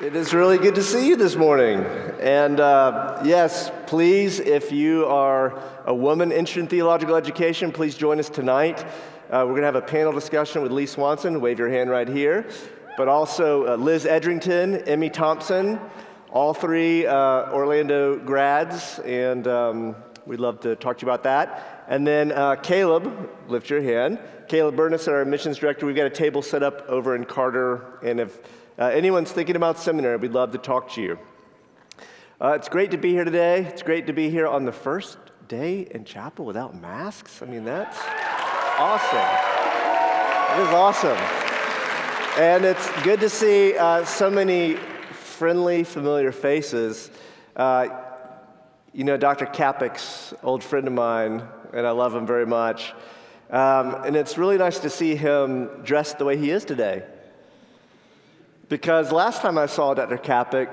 [0.00, 1.80] It is really good to see you this morning.
[2.20, 8.20] And uh, yes, please, if you are a woman interested in theological education, please join
[8.20, 8.84] us tonight.
[9.28, 11.40] Uh, we're going to have a panel discussion with Lee Swanson.
[11.40, 12.46] Wave your hand right here.
[12.96, 15.80] But also uh, Liz Edrington, Emmy Thompson,
[16.30, 19.00] all three uh, Orlando grads.
[19.00, 19.96] And um,
[20.26, 21.86] we'd love to talk to you about that.
[21.88, 24.20] And then uh, Caleb, lift your hand.
[24.46, 25.86] Caleb Burness, our missions director.
[25.86, 27.98] We've got a table set up over in Carter.
[28.04, 28.38] And if
[28.78, 31.18] uh, anyone's thinking about seminary, we'd love to talk to you.
[32.40, 33.62] Uh, it's great to be here today.
[33.64, 35.18] It's great to be here on the first
[35.48, 37.42] day in chapel without masks.
[37.42, 37.98] I mean, that's
[38.78, 39.18] awesome.
[40.56, 41.18] It is awesome.
[42.38, 44.76] And it's good to see uh, so many
[45.10, 47.10] friendly, familiar faces.
[47.56, 47.88] Uh,
[48.92, 49.46] you know, Dr.
[49.46, 51.42] Kapic's old friend of mine,
[51.72, 52.92] and I love him very much.
[53.50, 57.02] Um, and it's really nice to see him dressed the way he is today.
[58.68, 60.18] Because last time I saw Dr.
[60.18, 60.68] Kapic,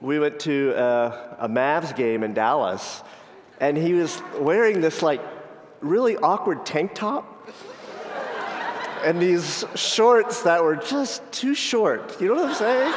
[0.00, 3.02] we went to a, a Mavs game in Dallas,
[3.58, 5.22] and he was wearing this like
[5.80, 7.48] really awkward tank top
[9.02, 12.20] and these shorts that were just too short.
[12.20, 12.92] You know what I'm saying?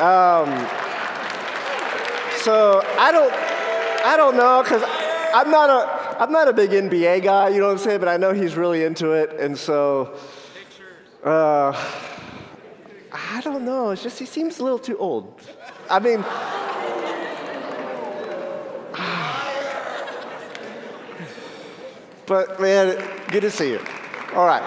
[0.00, 0.66] Um,
[2.40, 3.32] so I don't,
[4.04, 4.82] I don't know because
[5.34, 7.50] I'm not a, I'm not a big NBA guy.
[7.50, 8.00] You know what I'm saying?
[8.00, 10.18] But I know he's really into it, and so.
[11.22, 11.72] Uh,
[13.12, 13.90] I don't know.
[13.90, 15.40] It's just he seems a little too old.
[15.88, 16.20] I mean,
[22.26, 23.80] but man, good to see you.
[24.34, 24.62] All right.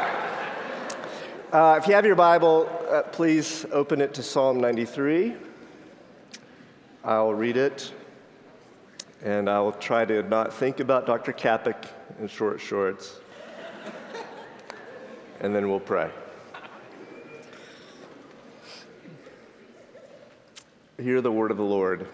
[1.53, 5.35] Uh, if you have your Bible, uh, please open it to Psalm 93.
[7.05, 7.91] I'll read it,
[9.23, 11.31] and I will try to not think about Dr.
[11.31, 11.77] Kapic
[12.19, 13.19] in short shorts,
[15.39, 16.09] and then we'll pray.
[21.03, 22.07] Hear the word of the Lord.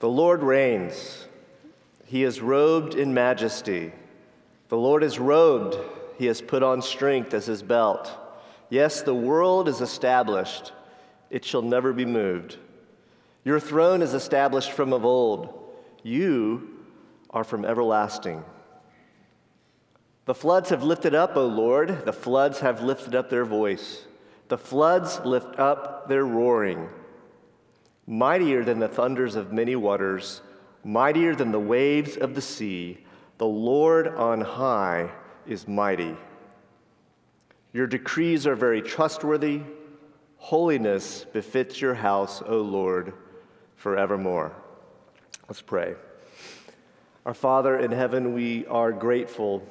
[0.00, 1.28] The Lord reigns.
[2.04, 3.92] He is robed in majesty.
[4.70, 5.78] The Lord is robed.
[6.18, 8.10] He has put on strength as his belt.
[8.70, 10.72] Yes, the world is established.
[11.30, 12.56] It shall never be moved.
[13.44, 15.72] Your throne is established from of old.
[16.02, 16.70] You
[17.30, 18.42] are from everlasting.
[20.24, 22.04] The floods have lifted up, O Lord.
[22.04, 24.06] The floods have lifted up their voice.
[24.48, 26.88] The floods lift up their roaring
[28.06, 30.42] mightier than the thunders of many waters,
[30.84, 33.04] mightier than the waves of the sea.
[33.38, 35.10] The Lord on high
[35.46, 36.16] is mighty.
[37.72, 39.62] Your decrees are very trustworthy.
[40.36, 43.14] Holiness befits your house, O Lord,
[43.76, 44.52] forevermore.
[45.48, 45.94] Let's pray.
[47.24, 49.62] Our Father in heaven, we are grateful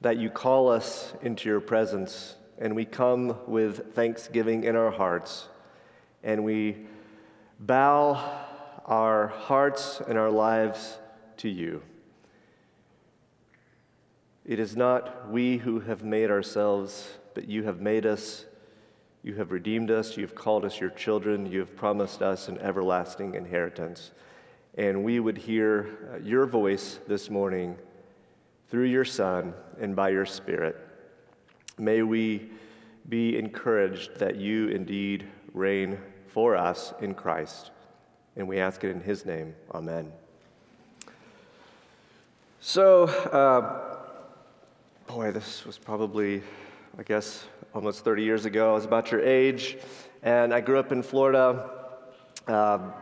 [0.00, 5.48] that you call us into your presence, and we come with thanksgiving in our hearts,
[6.22, 6.86] and we
[7.60, 8.14] bow
[8.86, 10.98] our hearts and our lives
[11.36, 11.82] to you.
[14.46, 18.46] It is not we who have made ourselves, but you have made us.
[19.22, 20.16] You have redeemed us.
[20.16, 21.44] You have called us your children.
[21.44, 24.10] You have promised us an everlasting inheritance.
[24.76, 27.76] And we would hear uh, your voice this morning
[28.70, 30.76] through your Son and by your Spirit.
[31.76, 32.50] May we
[33.08, 35.98] be encouraged that you indeed reign
[36.32, 37.70] for us in Christ.
[38.36, 39.54] And we ask it in his name.
[39.74, 40.12] Amen.
[42.60, 44.06] So, uh,
[45.06, 46.42] boy, this was probably,
[46.98, 48.70] I guess, almost 30 years ago.
[48.70, 49.78] I was about your age,
[50.22, 51.70] and I grew up in Florida.
[52.46, 52.92] Um,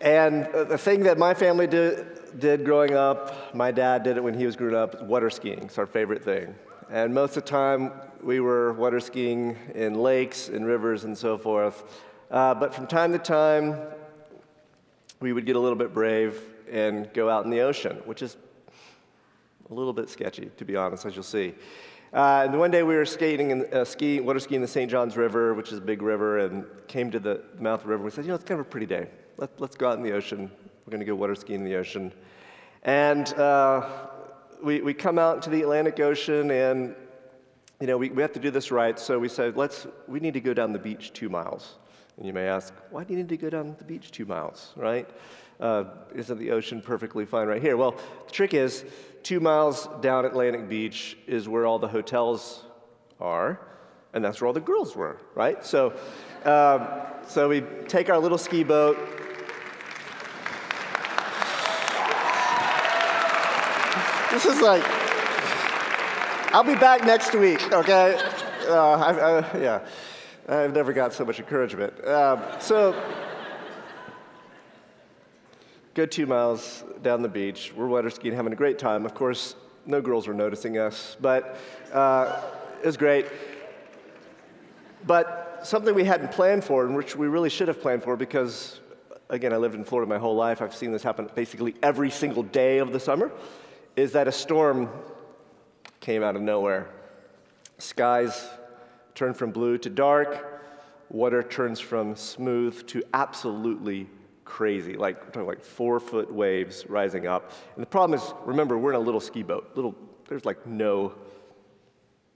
[0.00, 4.34] and the thing that my family did, did growing up, my dad did it when
[4.34, 5.62] he was growing up, water skiing.
[5.62, 6.54] It's our favorite thing.
[6.90, 7.90] And most of the time,
[8.22, 11.82] we were water skiing in lakes and rivers and so forth.
[12.30, 13.76] Uh, but from time to time,
[15.18, 18.36] we would get a little bit brave and go out in the ocean, which is
[19.68, 21.54] a little bit sketchy, to be honest, as you'll see.
[22.12, 24.88] Uh, and one day we were skating and uh, skiing, water skiing the St.
[24.88, 28.04] Johns River, which is a big river, and came to the mouth of the river.
[28.04, 29.08] We said, you know, it's kind of a pretty day.
[29.38, 30.52] Let, let's go out in the ocean.
[30.86, 32.12] We're going to go water skiing in the ocean.
[32.84, 33.88] And uh,
[34.66, 36.96] we, we come out into the Atlantic Ocean and
[37.80, 40.34] you know, we, we have to do this right, so we said, let's, we need
[40.34, 41.76] to go down the beach two miles.
[42.16, 44.72] And you may ask, why do you need to go down the beach two miles,
[44.74, 45.08] right?
[45.60, 45.84] Uh,
[46.14, 47.76] isn't the ocean perfectly fine right here?
[47.76, 47.92] Well,
[48.26, 48.84] the trick is,
[49.22, 52.64] two miles down Atlantic Beach is where all the hotels
[53.20, 53.60] are,
[54.14, 55.64] and that's where all the girls were, right?
[55.64, 55.92] So,
[56.44, 56.88] um,
[57.28, 58.96] so we take our little ski boat,
[64.30, 64.82] This is like,
[66.52, 68.20] I'll be back next week, okay?
[68.68, 69.86] Uh, I, I, yeah,
[70.48, 72.04] I've never got so much encouragement.
[72.04, 73.00] Um, so,
[75.94, 77.72] go two miles down the beach.
[77.74, 79.06] We're water skiing, having a great time.
[79.06, 79.54] Of course,
[79.86, 81.56] no girls were noticing us, but
[81.92, 82.42] uh,
[82.82, 83.26] it was great.
[85.06, 88.80] But something we hadn't planned for, and which we really should have planned for, because
[89.30, 90.60] again, I lived in Florida my whole life.
[90.60, 93.30] I've seen this happen basically every single day of the summer.
[93.96, 94.90] Is that a storm
[96.00, 96.86] came out of nowhere?
[97.78, 98.46] Skies
[99.14, 100.62] turn from blue to dark,
[101.08, 104.06] water turns from smooth to absolutely
[104.44, 107.52] crazy, like like four foot waves rising up.
[107.74, 109.70] And the problem is, remember, we're in a little ski boat.
[109.74, 109.94] Little,
[110.28, 111.14] there's like no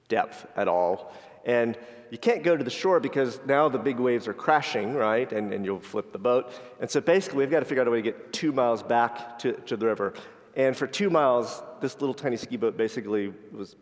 [0.09, 1.13] depth at all.
[1.45, 1.77] And
[2.11, 5.31] you can't go to the shore because now the big waves are crashing, right?
[5.31, 6.53] And, and you'll flip the boat.
[6.81, 9.39] And so basically, we've got to figure out a way to get two miles back
[9.41, 10.15] to, to the river.
[10.57, 13.77] And for two miles, this little tiny ski boat basically was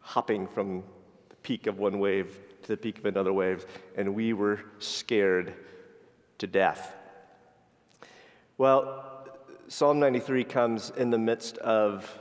[0.00, 0.82] hopping from
[1.28, 3.64] the peak of one wave to the peak of another wave,
[3.96, 5.54] and we were scared
[6.38, 6.94] to death.
[8.58, 9.06] Well,
[9.68, 12.18] Psalm 93 comes in the midst of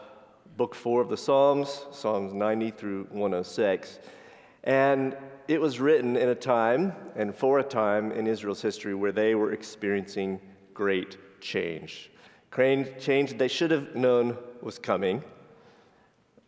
[0.56, 4.00] book four of the Psalms, Psalms 90 through 106.
[4.64, 5.18] And
[5.48, 9.36] it was written in a time and for a time in Israel's history where they
[9.36, 10.40] were experiencing
[10.74, 12.12] great change.
[12.56, 15.24] Change they should have known was coming,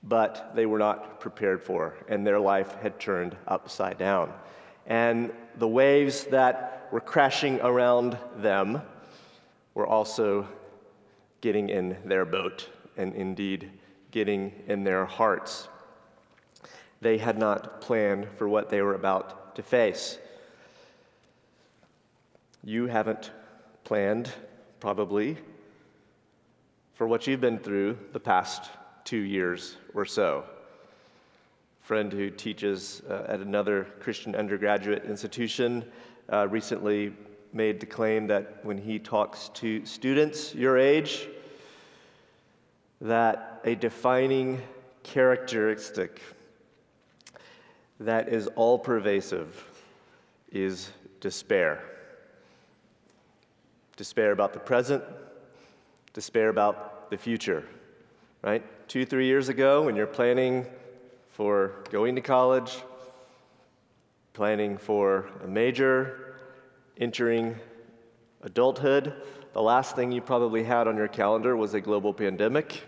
[0.04, 4.34] but they were not prepared for, and their life had turned upside down.
[4.88, 8.82] And the waves that were crashing around them
[9.74, 10.48] were also
[11.40, 13.72] getting in their boat and indeed
[14.12, 15.70] getting in their hearts.
[17.00, 20.18] They had not planned for what they were about to face.
[22.64, 23.32] You haven't
[23.84, 24.32] planned,
[24.80, 25.38] probably,
[27.02, 28.70] for what you've been through the past
[29.06, 30.44] two years or so.
[31.82, 35.84] A friend who teaches uh, at another Christian undergraduate institution
[36.32, 37.12] uh, recently
[37.54, 41.28] made the claim that when he talks to students your age,
[43.02, 44.62] that a defining
[45.02, 46.22] characteristic
[48.00, 49.72] that is all pervasive
[50.52, 51.82] is despair.
[53.98, 55.04] Despair about the present,
[56.14, 57.66] despair about the future,
[58.42, 58.64] right?
[58.88, 60.66] Two, three years ago, when you're planning
[61.30, 62.78] for going to college,
[64.34, 66.36] planning for a major,
[66.98, 67.56] entering
[68.42, 69.14] adulthood,
[69.54, 72.84] the last thing you probably had on your calendar was a global pandemic.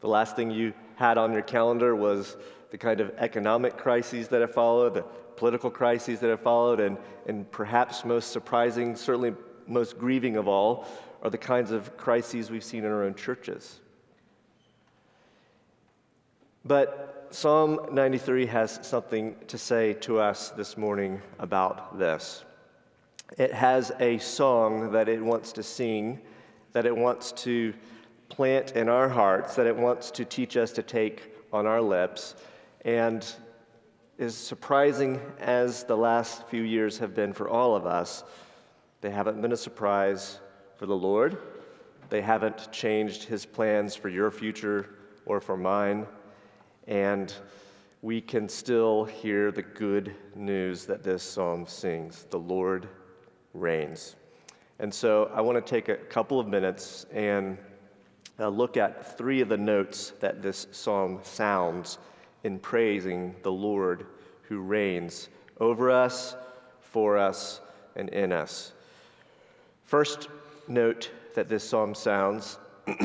[0.00, 2.36] The last thing you had on your calendar was
[2.70, 5.02] the kind of economic crises that have followed, the
[5.36, 6.96] political crises that have followed, and,
[7.26, 9.34] and perhaps most surprising, certainly
[9.68, 10.86] most grieving of all,
[11.22, 13.80] are the kinds of crises we've seen in our own churches.
[16.64, 22.44] But Psalm 93 has something to say to us this morning about this.
[23.38, 26.20] It has a song that it wants to sing,
[26.72, 27.74] that it wants to
[28.28, 32.36] plant in our hearts, that it wants to teach us to take on our lips.
[32.84, 33.26] And
[34.18, 38.24] as surprising as the last few years have been for all of us,
[39.00, 40.40] they haven't been a surprise
[40.76, 41.38] for the Lord.
[42.08, 44.90] They haven't changed his plans for your future
[45.26, 46.06] or for mine.
[46.86, 47.32] And
[48.02, 52.88] we can still hear the good news that this psalm sings the Lord
[53.54, 54.16] reigns.
[54.78, 57.58] And so I want to take a couple of minutes and
[58.38, 61.98] uh, look at three of the notes that this psalm sounds
[62.44, 64.06] in praising the Lord
[64.42, 65.28] who reigns
[65.58, 66.36] over us,
[66.80, 67.60] for us,
[67.96, 68.72] and in us.
[69.86, 70.28] First
[70.66, 72.58] note that this psalm sounds,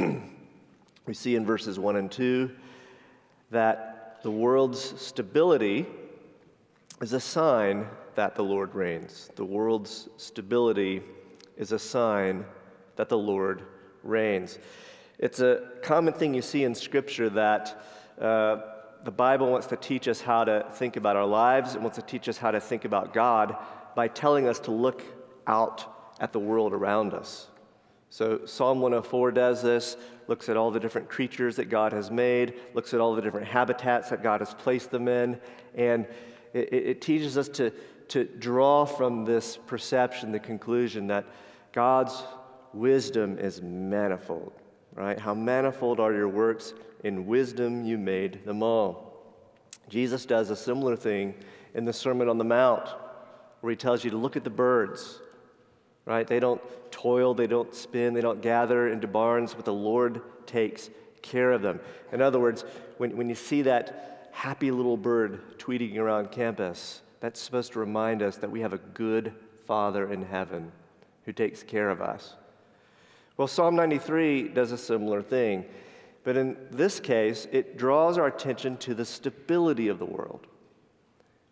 [1.06, 2.50] we see in verses 1 and 2
[3.52, 5.86] that the world's stability
[7.00, 7.86] is a sign
[8.16, 9.30] that the Lord reigns.
[9.36, 11.04] The world's stability
[11.56, 12.46] is a sign
[12.96, 13.62] that the Lord
[14.02, 14.58] reigns.
[15.20, 17.86] It's a common thing you see in Scripture that
[18.20, 18.58] uh,
[19.04, 21.76] the Bible wants to teach us how to think about our lives.
[21.76, 23.56] It wants to teach us how to think about God
[23.96, 25.04] by telling us to look
[25.46, 25.91] out
[26.22, 27.48] at the world around us.
[28.10, 29.98] So, Psalm 104 does this,
[30.28, 33.48] looks at all the different creatures that God has made, looks at all the different
[33.48, 35.40] habitats that God has placed them in,
[35.76, 36.06] and
[36.54, 37.72] it, it teaches us to,
[38.10, 41.26] to draw from this perception the conclusion that
[41.72, 42.22] God's
[42.74, 44.52] wisdom is manifold,
[44.94, 45.18] right?
[45.18, 46.74] How manifold are your works?
[47.04, 49.12] In wisdom you made them all.
[49.90, 51.34] Jesus does a similar thing
[51.74, 52.90] in the Sermon on the Mount,
[53.62, 55.20] where he tells you to look at the birds,
[56.06, 56.28] right?
[56.28, 60.90] They don't toil, they don't spin, they don't gather into barns, but the Lord takes
[61.22, 61.80] care of them.
[62.12, 62.66] In other words,
[62.98, 68.22] when, when you see that happy little bird tweeting around campus, that's supposed to remind
[68.22, 69.34] us that we have a good
[69.66, 70.72] Father in heaven
[71.26, 72.36] who takes care of us.
[73.38, 75.66] Well, Psalm 93 does a similar thing,
[76.24, 80.46] but in this case, it draws our attention to the stability of the world.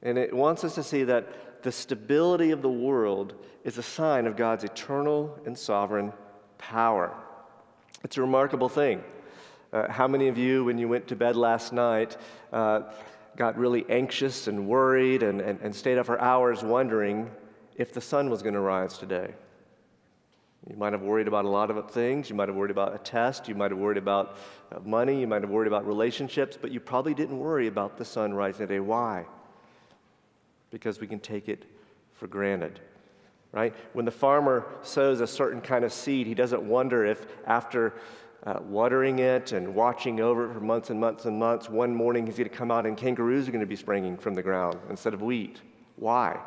[0.01, 1.27] And it wants us to see that
[1.63, 6.13] the stability of the world is a sign of God's eternal and sovereign
[6.57, 7.15] power.
[8.03, 9.03] It's a remarkable thing.
[9.71, 12.17] Uh, how many of you, when you went to bed last night,
[12.51, 12.81] uh,
[13.35, 17.29] got really anxious and worried and, and, and stayed up for hours wondering
[17.75, 19.33] if the sun was going to rise today?
[20.69, 22.29] You might have worried about a lot of things.
[22.29, 23.47] You might have worried about a test.
[23.47, 24.37] You might have worried about
[24.71, 25.19] uh, money.
[25.19, 28.67] You might have worried about relationships, but you probably didn't worry about the sun rising
[28.67, 28.79] today.
[28.79, 29.25] Why?
[30.71, 31.65] Because we can take it
[32.13, 32.79] for granted
[33.51, 33.73] right?
[33.93, 37.93] When the farmer sows a certain kind of seed, he doesn't wonder if after
[38.43, 42.25] uh, watering it and watching over it for months and months and months, one morning
[42.25, 44.77] he's going to come out and kangaroos are going to be springing from the ground
[44.89, 45.61] instead of wheat.
[45.95, 46.39] Why?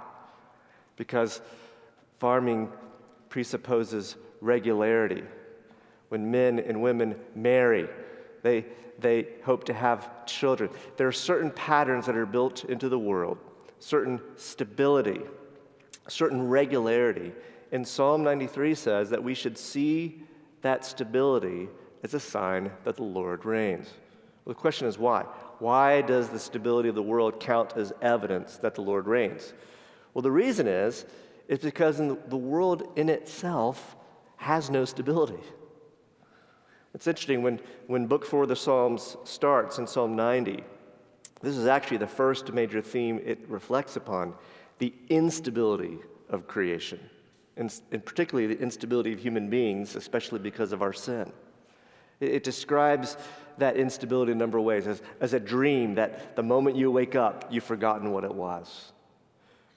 [0.96, 1.40] Because
[2.18, 2.70] farming
[3.28, 5.22] presupposes regularity.
[6.08, 7.88] When men and women marry,
[8.42, 8.66] they,
[8.98, 10.70] they hope to have children.
[10.96, 13.38] There are certain patterns that are built into the world,
[13.82, 15.20] certain stability
[16.08, 17.32] certain regularity.
[17.70, 20.22] And Psalm 93 says that we should see
[20.62, 21.68] that stability
[22.02, 23.88] as a sign that the Lord reigns.
[24.44, 25.22] Well, the question is why?
[25.58, 29.54] Why does the stability of the world count as evidence that the Lord reigns?
[30.12, 31.06] Well, the reason is,
[31.48, 33.96] it's because the, the world in itself
[34.36, 35.38] has no stability.
[36.94, 40.62] It's interesting when, when Book 4 of the Psalms starts in Psalm 90,
[41.42, 44.34] this is actually the first major theme it reflects upon
[44.78, 47.00] the instability of creation,
[47.56, 51.32] and, and particularly the instability of human beings, especially because of our sin.
[52.20, 53.16] It, it describes
[53.58, 56.90] that instability in a number of ways as, as a dream that the moment you
[56.90, 58.92] wake up, you've forgotten what it was.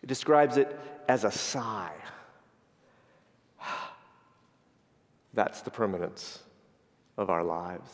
[0.01, 1.93] It describes it as a sigh.
[5.33, 6.39] That's the permanence
[7.17, 7.89] of our lives.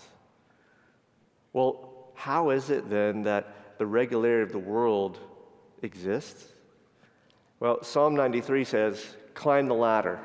[1.54, 5.18] Well, how is it then that the regularity of the world
[5.82, 6.54] exists?
[7.60, 10.20] Well, Psalm 93 says, Climb the ladder.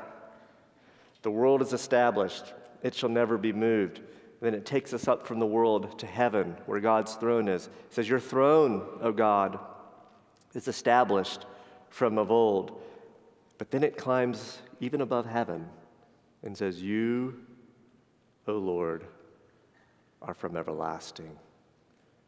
[1.23, 4.01] The world is established, it shall never be moved.
[4.41, 7.65] Then it takes us up from the world to heaven, where God's throne is.
[7.65, 9.57] It says, Your throne, O God,
[10.53, 11.47] is established
[11.89, 12.79] from of old.
[13.57, 15.67] But then it climbs even above heaven
[16.43, 17.39] and says, You,
[18.47, 19.07] O Lord,
[20.21, 21.35] are from everlasting.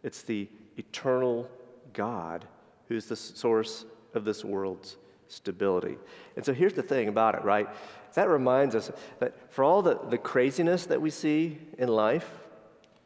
[0.01, 1.49] It's the eternal
[1.93, 2.45] God
[2.87, 5.97] who's the source of this world's stability.
[6.35, 7.67] And so here's the thing about it, right?
[8.15, 12.27] That reminds us that for all the, the craziness that we see in life,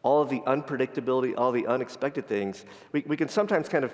[0.01, 3.93] all of the unpredictability, all the unexpected things, we, we can sometimes kind of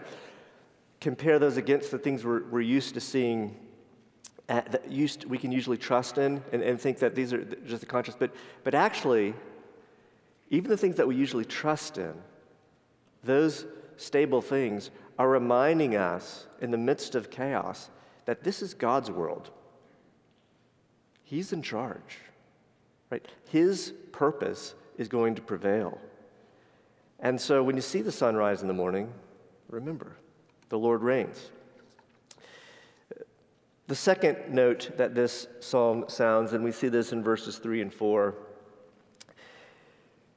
[1.01, 3.55] compare those against the things we're, we're used to seeing
[4.49, 7.81] at, that used, we can usually trust in and, and think that these are just
[7.81, 8.15] the conscious.
[8.15, 9.33] But, but actually,
[10.49, 12.13] even the things that we usually trust in,
[13.23, 13.65] those
[13.97, 17.89] stable things are reminding us in the midst of chaos
[18.25, 19.51] that this is God's world.
[21.23, 22.19] He's in charge,
[23.09, 23.25] right?
[23.49, 25.99] His purpose is going to prevail.
[27.19, 29.11] And so when you see the sunrise in the morning,
[29.69, 30.15] remember,
[30.69, 31.51] the Lord reigns.
[33.87, 37.93] The second note that this psalm sounds, and we see this in verses 3 and
[37.93, 38.35] 4,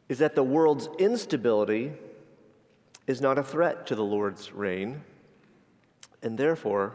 [0.08, 1.92] is that the world's instability
[3.06, 5.02] is not a threat to the Lord's reign,
[6.22, 6.94] and therefore,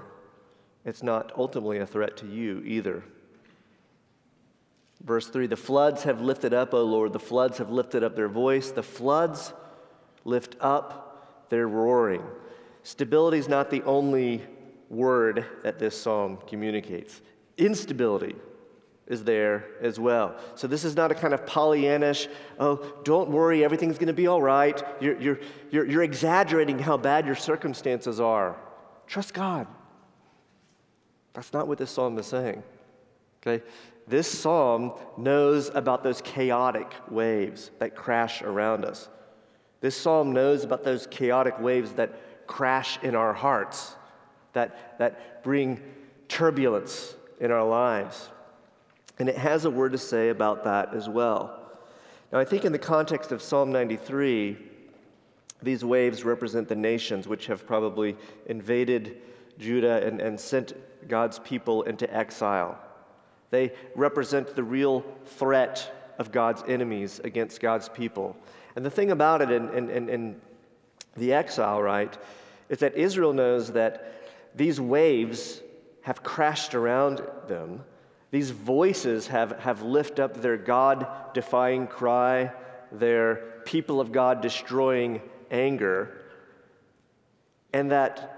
[0.86, 3.04] it's not ultimately a threat to you either.
[5.04, 8.30] Verse 3 The floods have lifted up, O Lord, the floods have lifted up their
[8.30, 8.72] voice.
[8.72, 9.54] The floods
[10.24, 12.24] lift up their roaring.
[12.84, 14.44] Stability is not the only
[14.90, 17.22] word that this psalm communicates.
[17.58, 18.36] Instability
[19.08, 20.36] is there as well.
[20.56, 22.28] So this is not a kind of Pollyannish,
[22.60, 24.82] oh, don't worry, everything's going to be all right.
[25.00, 25.40] You're, you're,
[25.72, 28.58] you're, you're exaggerating how bad your circumstances are.
[29.08, 29.68] Trust God.
[31.34, 32.64] That's not what this psalm is saying.
[33.42, 33.64] Okay?
[34.08, 39.10] This psalm knows about those chaotic waves that crash around us.
[39.80, 43.96] This psalm knows about those chaotic waves that crash in our hearts,
[44.54, 45.82] that, that bring
[46.28, 48.30] turbulence in our lives.
[49.20, 51.60] And it has a word to say about that as well.
[52.32, 54.58] Now, I think in the context of Psalm 93,
[55.62, 59.22] these waves represent the nations which have probably invaded
[59.58, 60.74] Judah and, and sent
[61.08, 62.78] God's people into exile.
[63.50, 68.36] They represent the real threat of God's enemies against God's people.
[68.76, 70.42] And the thing about it in, in, in, in
[71.16, 72.16] the exile, right,
[72.70, 74.14] is that Israel knows that
[74.56, 75.62] these waves
[76.02, 77.84] have crashed around them.
[78.32, 82.52] These voices have, have lifted up their God defying cry,
[82.92, 86.22] their people of God destroying anger,
[87.74, 88.34] and that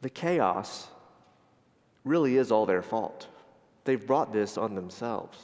[0.00, 0.88] the chaos
[2.04, 3.26] really is all their fault.
[3.84, 5.38] They've brought this on themselves.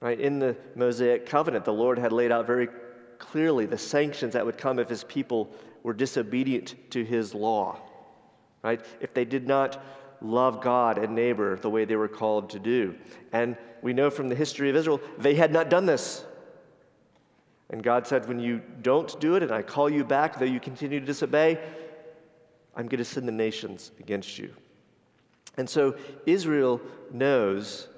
[0.00, 0.20] Right?
[0.20, 2.68] In the Mosaic covenant, the Lord had laid out very
[3.18, 5.50] clearly the sanctions that would come if his people
[5.82, 7.78] were disobedient to his law.
[8.62, 8.84] Right?
[9.00, 9.82] If they did not
[10.20, 12.94] love God and neighbor the way they were called to do.
[13.32, 16.24] And we know from the history of Israel, they had not done this.
[17.70, 20.60] And God said, When you don't do it and I call you back, though you
[20.60, 21.58] continue to disobey,
[22.76, 24.54] I'm going to send the nations against you.
[25.56, 26.80] And so Israel
[27.12, 27.88] knows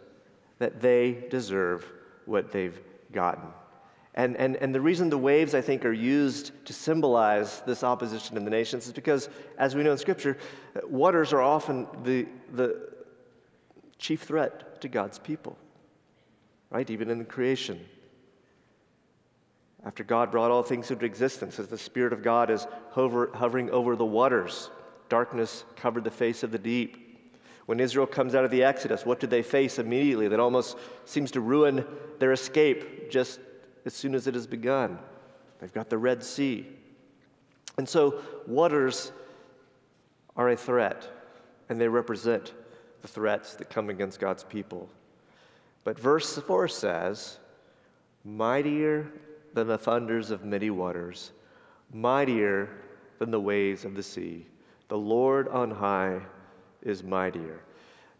[0.58, 1.90] that they deserve
[2.26, 2.78] what they've
[3.12, 3.49] gotten.
[4.16, 8.38] And, and, and the reason the waves, I think, are used to symbolize this opposition
[8.38, 10.38] in the nations is because, as we know in Scripture,
[10.85, 12.88] waters are often the, the
[13.99, 15.58] chief threat to God's people,
[16.70, 16.88] right?
[16.88, 17.78] Even in the creation.
[19.85, 23.70] After God brought all things into existence, as the Spirit of God is hover, hovering
[23.70, 24.70] over the waters,
[25.11, 27.02] darkness covered the face of the deep.
[27.66, 31.30] When Israel comes out of the Exodus, what do they face immediately that almost seems
[31.32, 31.85] to ruin
[32.18, 33.40] their escape just
[33.87, 34.99] as soon as it has begun?
[35.59, 36.66] They've got the Red Sea.
[37.78, 39.12] And so, waters
[40.37, 41.09] are a threat,
[41.69, 42.52] and they represent
[43.00, 44.90] the threats that come against God's people.
[45.85, 47.38] But verse 4 says,
[48.25, 49.11] Mightier
[49.55, 51.33] than the thunders of many waters,
[51.93, 52.69] mightier
[53.19, 54.47] than the waves of the sea.
[54.88, 56.21] The Lord on high
[56.83, 57.61] is mightier.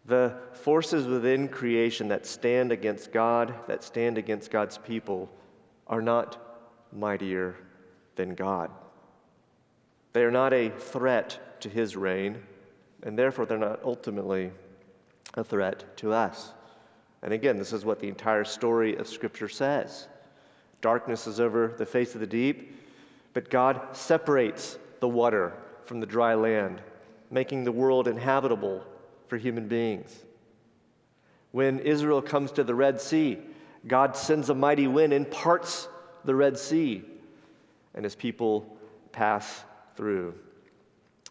[0.05, 5.29] The forces within creation that stand against God, that stand against God's people,
[5.87, 6.37] are not
[6.91, 7.55] mightier
[8.15, 8.71] than God.
[10.13, 12.41] They are not a threat to his reign,
[13.03, 14.51] and therefore they're not ultimately
[15.35, 16.53] a threat to us.
[17.21, 20.07] And again, this is what the entire story of Scripture says.
[20.81, 22.75] Darkness is over the face of the deep,
[23.33, 25.53] but God separates the water
[25.85, 26.81] from the dry land
[27.29, 28.83] making the world inhabitable
[29.27, 30.23] for human beings.
[31.51, 33.37] When Israel comes to the Red Sea,
[33.85, 35.87] God sends a mighty wind and parts
[36.25, 37.03] the Red Sea,
[37.93, 38.77] and his people
[39.11, 39.63] pass
[39.95, 40.33] through.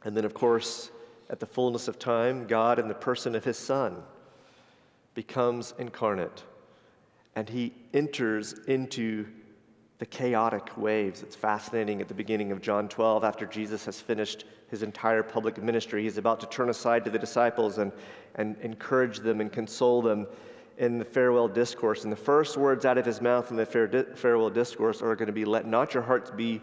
[0.05, 0.91] And then, of course,
[1.29, 4.03] at the fullness of time, God, in the person of his Son,
[5.15, 6.45] becomes incarnate,
[7.35, 9.27] and he enters into
[9.99, 11.23] the chaotic waves.
[11.23, 15.63] It's fascinating at the beginning of John 12, after Jesus has finished his entire public
[15.63, 17.93] ministry, he's about to turn aside to the disciples and,
[18.35, 20.27] and encourage them and console them
[20.79, 22.05] in the farewell discourse.
[22.05, 23.67] And the first words out of his mouth in the
[24.15, 26.61] farewell discourse are going to be Let not your hearts be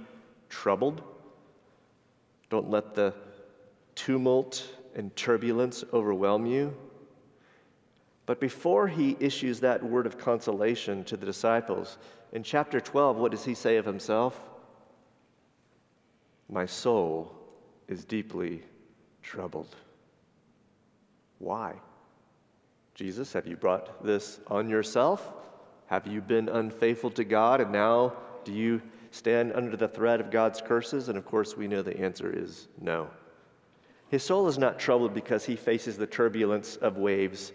[0.49, 1.02] troubled.
[2.49, 3.13] Don't let the
[3.95, 6.76] tumult and turbulence overwhelm you.
[8.26, 11.97] But before he issues that word of consolation to the disciples,
[12.32, 14.39] in chapter 12, what does he say of himself?
[16.49, 17.36] My soul
[17.88, 18.62] is deeply
[19.21, 19.76] troubled.
[21.39, 21.73] Why?
[22.95, 25.34] Jesus, have you brought this on yourself?
[25.88, 30.29] Have you been unfaithful to God and now do you stand under the threat of
[30.29, 31.10] God's curses?
[31.10, 33.10] And of course, we know the answer is no.
[34.10, 37.51] His soul is not troubled because he faces the turbulence of waves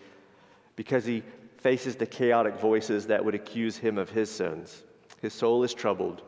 [0.75, 1.23] because he
[1.59, 4.83] faces the chaotic voices that would accuse him of his sins.
[5.21, 6.23] His soul is troubled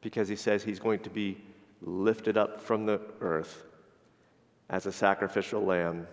[0.00, 1.38] because he says he's going to be
[1.80, 3.64] lifted up from the earth
[4.70, 6.06] as a sacrificial lamb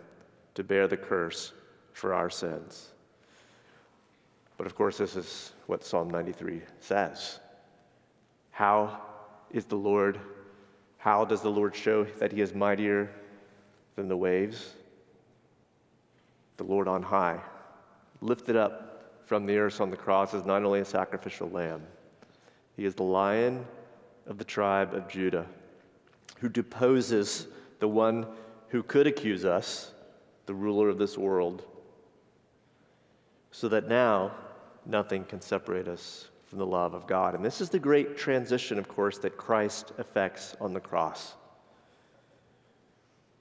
[0.56, 1.54] to bear the curse
[2.00, 2.90] for our sins.
[4.58, 7.40] But of course, this is what Psalm 93 says.
[8.52, 9.02] How
[9.52, 10.20] is the Lord,
[10.98, 13.10] how does the Lord show that he is mightier
[13.96, 14.74] than the waves?
[16.58, 17.40] The Lord on high
[18.22, 21.82] lifted up from the earth on the cross is not only a sacrificial lamb,
[22.76, 23.66] he is the lion
[24.28, 25.46] of the tribe of Judah
[26.40, 27.48] who deposes
[27.80, 28.26] the one
[28.70, 29.94] who could accuse us,
[30.46, 31.66] the ruler of this world,
[33.52, 34.32] so that now
[34.86, 37.36] nothing can separate us from the love of God.
[37.36, 41.36] And this is the great transition, of course, that Christ effects on the cross.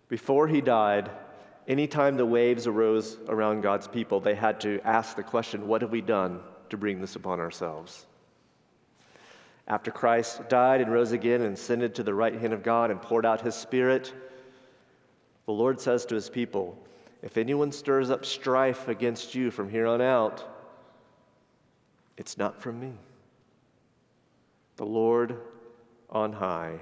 [0.09, 1.11] Before he died,
[1.69, 5.91] Anytime the waves arose around God's people, they had to ask the question, What have
[5.91, 6.41] we done
[6.71, 8.07] to bring this upon ourselves?
[9.67, 13.03] After Christ died and rose again and ascended to the right hand of God and
[13.03, 14.15] poured out his Spirit,
[15.45, 16.79] the Lord says to his people,
[17.23, 20.45] If anyone stirs up strife against you from here on out,
[22.19, 22.93] It's not from me.
[24.77, 25.37] The Lord
[26.11, 26.75] on high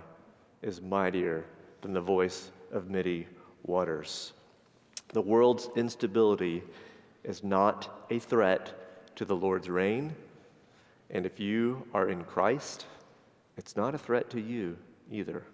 [0.62, 1.44] is mightier
[1.82, 3.26] than the voice of many
[3.64, 4.32] waters.
[5.12, 6.62] The world's instability
[7.22, 10.14] is not a threat to the Lord's reign.
[11.10, 12.86] And if you are in Christ,
[13.58, 14.76] it's not a threat to you
[15.12, 15.44] either.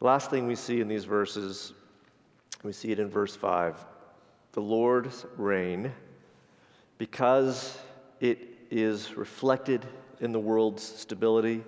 [0.00, 1.74] The last thing we see in these verses,
[2.62, 3.76] we see it in verse 5.
[4.52, 5.92] The Lord's reign,
[6.98, 7.78] because
[8.20, 8.38] it
[8.70, 9.86] is reflected
[10.20, 11.64] in the world's stability,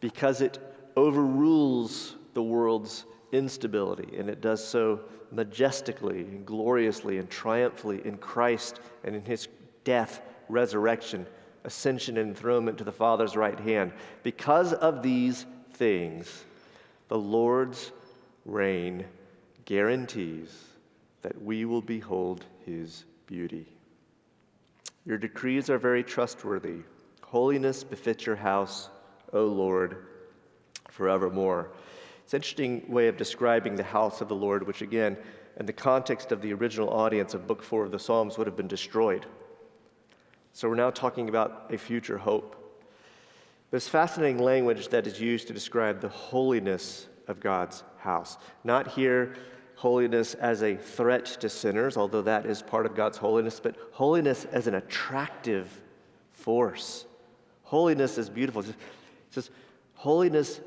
[0.00, 0.58] because it
[0.96, 8.80] overrules the world's instability, and it does so majestically and gloriously and triumphantly in Christ
[9.04, 9.48] and in his
[9.84, 11.26] death, resurrection,
[11.64, 13.92] ascension, and enthronement to the Father's right hand.
[14.22, 16.44] Because of these things,
[17.08, 17.92] the Lord's
[18.44, 19.04] reign
[19.64, 20.64] guarantees
[21.22, 23.66] that we will behold his beauty.
[25.04, 26.80] Your decrees are very trustworthy.
[27.22, 28.88] Holiness befits your house,
[29.32, 30.06] O Lord,
[30.90, 31.70] forevermore.
[32.24, 35.16] It's an interesting way of describing the house of the Lord, which, again,
[35.58, 38.56] in the context of the original audience of Book Four of the Psalms, would have
[38.56, 39.26] been destroyed.
[40.52, 42.56] So we're now talking about a future hope.
[43.70, 48.38] There's fascinating language that is used to describe the holiness of God's house.
[48.64, 49.34] Not here
[49.76, 54.44] holiness as a threat to sinners, although that is part of God's holiness, but holiness
[54.52, 55.68] as an attractive
[56.30, 57.04] force.
[57.64, 58.62] Holiness is beautiful.
[58.62, 58.76] It
[59.30, 59.50] says,
[59.94, 60.60] holiness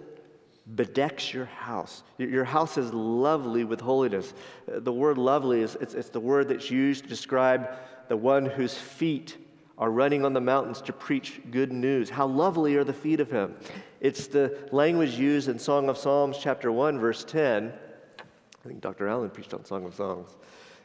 [0.74, 2.04] bedecks your house.
[2.18, 4.34] Your house is lovely with holiness.
[4.68, 7.70] The word lovely is it's, it's the word that's used to describe
[8.08, 9.38] the one whose feet
[9.78, 12.10] are running on the mountains to preach good news.
[12.10, 13.56] How lovely are the feet of him.
[14.00, 17.74] It's the language used in Song of Psalms, chapter 1, verse 10.
[18.20, 19.08] I think Dr.
[19.08, 20.30] Allen preached on Song of Songs.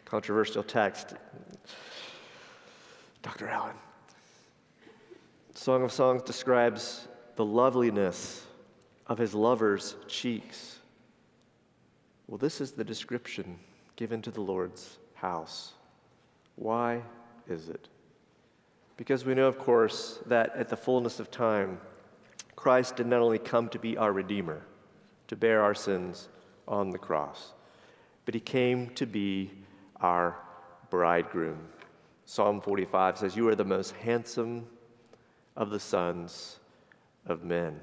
[0.04, 1.14] Controversial text.
[3.22, 3.48] Dr.
[3.48, 3.76] Allen.
[5.54, 8.46] Song of Songs describes the loveliness
[9.06, 10.78] of his lover's cheeks.
[12.26, 13.58] Well, this is the description
[13.96, 15.74] given to the Lord's house.
[16.56, 17.02] Why
[17.48, 17.88] is it?
[19.00, 21.80] Because we know, of course, that at the fullness of time,
[22.54, 24.60] Christ did not only come to be our Redeemer,
[25.28, 26.28] to bear our sins
[26.68, 27.54] on the cross,
[28.26, 29.52] but he came to be
[30.02, 30.36] our
[30.90, 31.66] bridegroom.
[32.26, 34.66] Psalm 45 says, You are the most handsome
[35.56, 36.58] of the sons
[37.24, 37.80] of men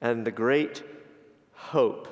[0.00, 0.82] and the great
[1.52, 2.08] hope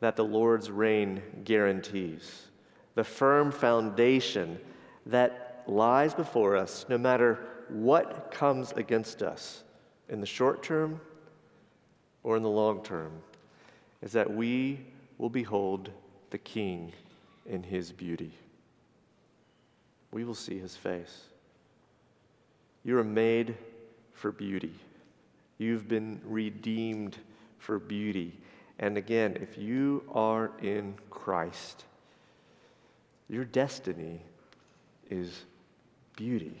[0.00, 2.48] that the Lord's reign guarantees,
[2.96, 4.60] the firm foundation
[5.06, 9.64] that lies before us, no matter what comes against us
[10.08, 11.00] in the short term
[12.22, 13.12] or in the long term,
[14.02, 14.80] is that we
[15.18, 15.90] will behold
[16.30, 16.92] the King
[17.46, 18.32] in his beauty.
[20.12, 21.22] We will see his face.
[22.84, 23.56] You are made
[24.12, 24.74] for beauty.
[25.58, 27.16] You've been redeemed
[27.58, 28.38] for beauty.
[28.78, 31.84] And again, if you are in Christ,
[33.28, 34.20] your destiny
[35.10, 35.44] is
[36.16, 36.60] beauty,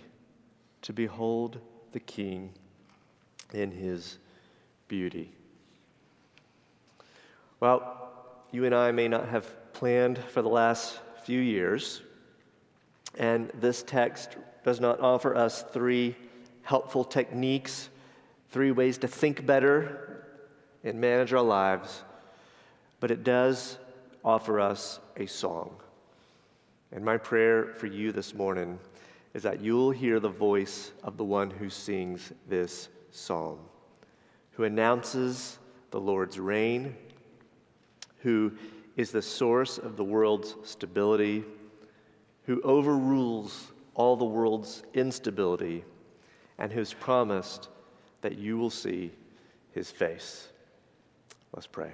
[0.82, 1.58] to behold
[1.92, 2.52] the King
[3.52, 4.18] in his
[4.88, 5.32] beauty.
[7.58, 8.10] Well,
[8.52, 12.02] you and I may not have planned for the last few years,
[13.18, 16.14] and this text does not offer us three
[16.62, 17.88] helpful techniques
[18.50, 20.24] three ways to think better
[20.84, 22.02] and manage our lives,
[23.00, 23.76] but it does
[24.24, 25.76] offer us a song.
[26.90, 28.78] And my prayer for you this morning
[29.34, 33.58] is that you'll hear the voice of the one who sings this psalm,
[34.52, 35.58] who announces
[35.90, 36.94] the Lord's reign,
[38.20, 38.52] who
[38.96, 41.44] is the source of the world's stability,
[42.44, 45.84] who overrules all the world's instability,
[46.58, 47.68] and who's promised
[48.22, 49.12] that you will see
[49.72, 50.48] his face.
[51.52, 51.92] Let's pray.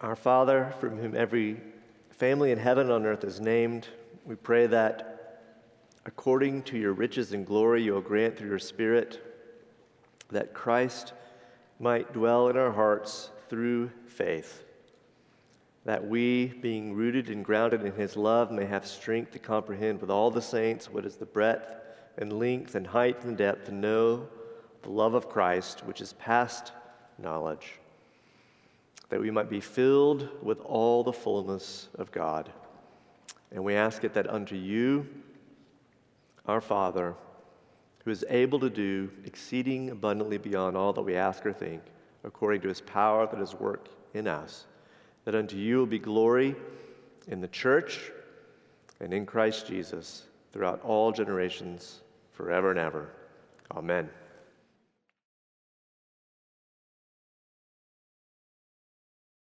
[0.00, 1.60] Our Father, from whom every
[2.10, 3.88] family in heaven and on earth is named,
[4.24, 5.42] we pray that
[6.04, 9.22] according to your riches and glory, you will grant through your Spirit
[10.30, 11.12] that Christ
[11.78, 14.64] might dwell in our hearts through faith
[15.86, 20.10] that we, being rooted and grounded in his love, may have strength to comprehend with
[20.10, 21.76] all the saints what is the breadth
[22.18, 24.28] and length and height and depth, to know
[24.82, 26.72] the love of Christ, which is past
[27.18, 27.74] knowledge,
[29.08, 32.50] that we might be filled with all the fullness of God.
[33.52, 35.06] And we ask it that unto you,
[36.46, 37.14] our Father,
[38.04, 41.82] who is able to do exceeding abundantly beyond all that we ask or think,
[42.24, 44.66] according to his power that is work in us
[45.26, 46.54] that unto you will be glory
[47.26, 48.12] in the church
[49.00, 52.00] and in Christ Jesus throughout all generations,
[52.32, 53.08] forever and ever.
[53.72, 54.08] Amen.